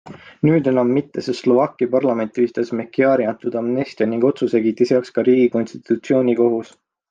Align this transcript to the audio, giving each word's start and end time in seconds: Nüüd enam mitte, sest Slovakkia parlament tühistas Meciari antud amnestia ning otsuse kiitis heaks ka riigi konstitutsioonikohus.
Nüüd 0.47 0.69
enam 0.69 0.93
mitte, 0.95 1.23
sest 1.25 1.43
Slovakkia 1.45 1.89
parlament 1.91 2.33
tühistas 2.39 2.73
Meciari 2.81 3.29
antud 3.33 3.59
amnestia 3.63 4.09
ning 4.15 4.27
otsuse 4.33 4.65
kiitis 4.67 4.95
heaks 4.97 5.15
ka 5.19 5.29
riigi 5.29 5.49
konstitutsioonikohus. 5.59 6.77